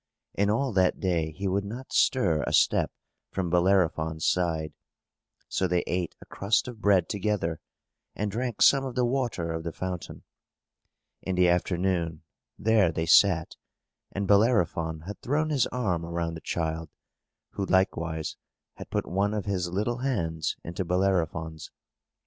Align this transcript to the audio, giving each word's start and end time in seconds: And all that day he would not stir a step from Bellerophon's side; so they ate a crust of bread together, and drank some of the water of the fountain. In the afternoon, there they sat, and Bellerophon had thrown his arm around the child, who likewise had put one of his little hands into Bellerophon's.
And 0.33 0.49
all 0.49 0.73
that 0.73 0.99
day 0.99 1.29
he 1.31 1.47
would 1.47 1.63
not 1.63 1.93
stir 1.93 2.41
a 2.47 2.53
step 2.53 2.91
from 3.29 3.51
Bellerophon's 3.51 4.25
side; 4.25 4.73
so 5.47 5.67
they 5.67 5.83
ate 5.85 6.15
a 6.19 6.25
crust 6.25 6.67
of 6.67 6.81
bread 6.81 7.07
together, 7.07 7.59
and 8.15 8.31
drank 8.31 8.63
some 8.63 8.83
of 8.83 8.95
the 8.95 9.05
water 9.05 9.51
of 9.53 9.61
the 9.63 9.71
fountain. 9.71 10.23
In 11.21 11.35
the 11.35 11.47
afternoon, 11.47 12.23
there 12.57 12.91
they 12.91 13.05
sat, 13.05 13.57
and 14.11 14.27
Bellerophon 14.27 15.01
had 15.01 15.21
thrown 15.21 15.51
his 15.51 15.67
arm 15.67 16.03
around 16.03 16.33
the 16.33 16.41
child, 16.41 16.89
who 17.51 17.63
likewise 17.67 18.37
had 18.77 18.89
put 18.89 19.05
one 19.05 19.35
of 19.35 19.45
his 19.45 19.69
little 19.69 19.99
hands 19.99 20.55
into 20.63 20.83
Bellerophon's. 20.83 21.69